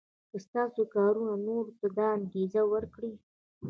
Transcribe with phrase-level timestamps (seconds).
[0.29, 3.13] که ستاسو کارونه نورو ته دا انګېزه ورکړي.